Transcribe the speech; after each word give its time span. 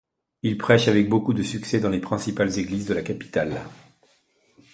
Il 0.41 0.57
prêche 0.57 0.87
avec 0.87 1.09
beaucoup 1.09 1.31
de 1.31 1.43
succès 1.43 1.79
dans 1.79 1.91
les 1.91 1.99
principales 1.99 2.57
églises 2.57 2.87
de 2.87 2.95
la 2.95 3.03
capitale. 3.03 3.61